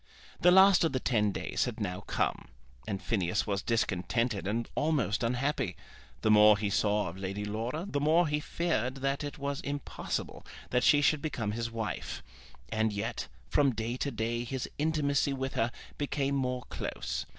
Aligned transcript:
The 0.39 0.49
last 0.49 0.83
of 0.83 0.93
the 0.93 0.99
ten 0.99 1.31
days 1.31 1.65
had 1.65 1.79
now 1.79 1.99
come, 2.01 2.47
and 2.87 2.99
Phineas 2.99 3.45
was 3.45 3.61
discontented 3.61 4.47
and 4.47 4.67
almost 4.73 5.21
unhappy. 5.21 5.75
The 6.21 6.31
more 6.31 6.57
he 6.57 6.71
saw 6.71 7.07
of 7.07 7.19
Lady 7.19 7.45
Laura 7.45 7.85
the 7.87 7.99
more 7.99 8.27
he 8.27 8.39
feared 8.39 8.95
that 8.95 9.23
it 9.23 9.37
was 9.37 9.61
impossible 9.61 10.43
that 10.71 10.83
she 10.83 11.01
should 11.01 11.21
become 11.21 11.51
his 11.51 11.69
wife. 11.69 12.23
And 12.69 12.91
yet 12.91 13.27
from 13.47 13.75
day 13.75 13.95
to 13.97 14.09
day 14.09 14.43
his 14.43 14.67
intimacy 14.79 15.33
with 15.33 15.53
her 15.53 15.71
became 15.99 16.33
more 16.33 16.63
close. 16.63 17.27